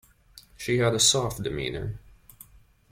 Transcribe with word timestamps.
She 0.57 0.79
had 0.79 0.95
a 0.95 0.99
soft 0.99 1.43
demeanour. 1.43 1.99